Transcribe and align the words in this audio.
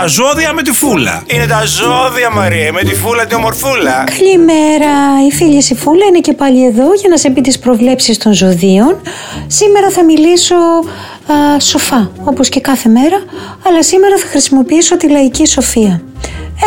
Τα 0.00 0.06
ζώδια 0.06 0.52
με 0.52 0.62
τη 0.62 0.72
φούλα. 0.72 1.22
Είναι 1.26 1.46
τα 1.46 1.62
ζώδια, 1.64 2.30
Μαρία, 2.30 2.72
με 2.72 2.82
τη 2.82 2.94
φούλα 2.94 3.26
τη 3.26 3.34
ομορφούλα. 3.34 4.04
Καλημέρα, 4.18 4.92
η 5.28 5.32
φίλη 5.32 5.64
η 5.68 5.74
Φούλα 5.74 6.04
είναι 6.04 6.18
και 6.18 6.32
πάλι 6.32 6.66
εδώ 6.66 6.94
για 6.94 7.08
να 7.08 7.16
σε 7.16 7.30
πει 7.30 7.40
τις 7.40 7.58
προβλέψεις 7.58 8.18
των 8.18 8.32
ζωδίων. 8.32 9.00
Σήμερα 9.46 9.90
θα 9.90 10.04
μιλήσω 10.04 10.54
α, 10.54 11.60
σοφά, 11.60 12.10
όπως 12.24 12.48
και 12.48 12.60
κάθε 12.60 12.88
μέρα, 12.88 13.22
αλλά 13.66 13.82
σήμερα 13.82 14.18
θα 14.18 14.26
χρησιμοποιήσω 14.26 14.96
τη 14.96 15.08
λαϊκή 15.08 15.46
σοφία. 15.46 16.02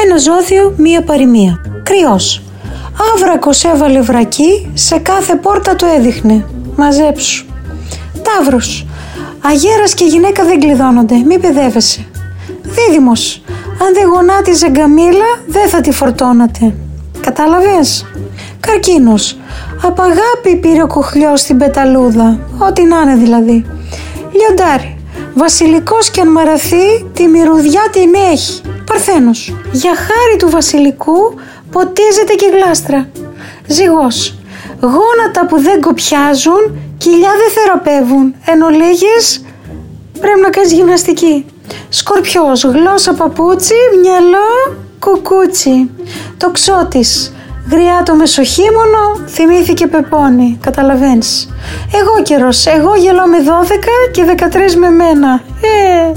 Ένα 0.06 0.18
ζώδιο, 0.18 0.74
μία 0.78 1.02
παροιμία. 1.02 1.62
Κρυός. 1.84 2.42
Άβρακος 3.14 3.64
έβαλε 3.64 4.02
βρακή, 4.02 4.72
σε 4.74 4.98
κάθε 4.98 5.36
πόρτα 5.36 5.76
το 5.76 5.86
έδειχνε. 5.98 6.46
Μαζέψου. 6.76 7.46
Ταύρος. 8.22 8.86
Αγέρας 9.42 9.94
και 9.94 10.06
γυναίκα 10.06 10.44
δεν 10.44 10.60
κλειδώνονται, 10.60 11.16
μη 11.16 11.40
παιδεύεσαι. 11.40 12.06
Δίδυμος. 12.78 13.42
Αν 13.82 13.94
δεν 13.94 14.08
γονάτιζε 14.08 14.70
γκαμίλα, 14.70 15.30
δεν 15.48 15.68
θα 15.70 15.82
τη 15.82 15.92
φορτώνατε. 15.92 16.74
Κατάλαβες; 17.22 18.06
Καρκίνος. 18.60 19.38
Απ' 19.84 20.00
αγάπη 20.00 20.56
πήρε 20.62 20.82
ο 20.82 20.88
κοχλιός 20.88 21.40
στην 21.40 21.58
πεταλούδα. 21.58 22.40
Ό,τι 22.58 22.84
να 22.84 23.02
είναι 23.02 23.16
δηλαδή. 23.16 23.66
Λιοντάρι. 24.32 24.98
Βασιλικός 25.34 26.10
κι 26.10 26.20
αν 26.22 26.28
μαραθεί, 26.32 27.06
τη 27.14 27.28
μυρουδιά 27.28 27.82
την 27.92 28.14
έχει. 28.32 28.62
Παρθένος. 28.86 29.56
Για 29.72 29.96
χάρη 29.96 30.36
του 30.38 30.50
βασιλικού, 30.50 31.34
ποτίζεται 31.72 32.34
και 32.36 32.50
γλάστρα. 32.54 33.10
Ζυγός. 33.68 34.38
Γόνατα 34.82 35.46
που 35.48 35.62
δεν 35.62 35.82
κοπιάζουν, 35.82 36.78
κοιλιά 36.98 37.32
δεν 37.42 37.52
θεραπεύουν. 37.56 38.36
Εν 38.46 38.62
ολίγες, 38.62 39.46
πρέπει 40.20 40.40
να 40.42 40.50
κάνεις 40.50 40.72
γυμναστική. 40.72 41.46
Σκορπιός, 41.90 42.64
γλώσσα 42.64 43.14
παπούτσι, 43.14 43.74
μυαλό 44.02 44.78
κουκούτσι. 45.00 45.90
Το 46.38 46.52
ξώτης, 46.52 47.34
γριά 47.72 48.04
το 48.06 48.16
μεσοχήμωνο, 48.16 49.28
θυμήθηκε 49.28 49.88
πεπόνι, 49.88 50.58
καταλαβαίνεις. 50.62 51.50
Εγώ 51.94 52.22
καιρός, 52.22 52.66
εγώ 52.66 52.96
γελώ 52.96 53.28
με 53.28 53.38
12 53.38 54.10
και 54.12 54.24
13 54.24 54.76
με 54.76 54.90
μένα. 54.90 55.42
Ε, 55.62 56.12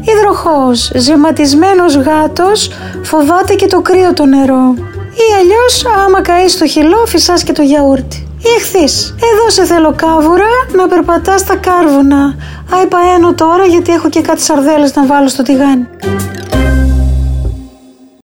υδροχός, 0.00 0.90
ζεματισμένος 0.94 1.96
γάτος, 1.96 2.70
φοβάται 3.02 3.54
και 3.54 3.66
το 3.66 3.80
κρύο 3.80 4.12
το 4.12 4.24
νερό. 4.24 4.74
Ή 5.14 5.26
αλλιώς 5.40 5.84
άμα 6.06 6.20
καείς 6.20 6.58
το 6.58 6.66
χυλό 6.66 7.06
φυσάς 7.06 7.42
και 7.42 7.52
το 7.52 7.62
γιαούρτι. 7.62 8.28
Ή 8.46 8.48
εχθείς. 8.56 9.14
Εδώ 9.32 9.50
σε 9.50 9.64
θέλω 9.64 9.92
κάβουρα 9.96 10.50
να 10.76 10.88
περπατάς 10.88 11.40
στα 11.40 11.56
κάρβουνα. 11.56 12.34
Άι 12.70 12.86
παένω 12.86 13.34
τώρα 13.34 13.64
γιατί 13.64 13.92
έχω 13.92 14.08
και 14.08 14.20
κάτι 14.20 14.40
σαρδέλες 14.42 14.94
να 14.94 15.06
βάλω 15.06 15.28
στο 15.28 15.42
τηγάνι. 15.42 15.88